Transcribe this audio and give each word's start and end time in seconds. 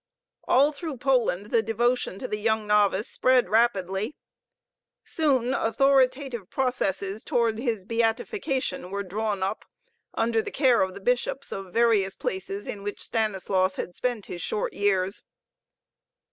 All 0.45 0.71
through 0.71 0.97
Poland 0.97 1.51
the 1.51 1.61
devotion 1.61 2.17
to 2.17 2.27
the 2.27 2.39
young 2.39 2.65
novice 2.65 3.07
spread 3.07 3.49
rapidly. 3.49 4.15
Soon 5.03 5.53
authoritative 5.53 6.49
"processes" 6.49 7.23
toward 7.23 7.59
his 7.59 7.85
beatification 7.85 8.89
were 8.89 9.03
drawn 9.03 9.43
up 9.43 9.63
under 10.15 10.41
the 10.41 10.49
care 10.49 10.81
of 10.81 10.95
the 10.95 11.01
bishops 11.01 11.51
of 11.51 11.71
various 11.71 12.15
places 12.15 12.65
in 12.65 12.81
which 12.81 12.99
Stanislaus 12.99 13.75
had 13.75 13.93
spent 13.93 14.25
his 14.25 14.41
short 14.41 14.73
years. 14.73 15.21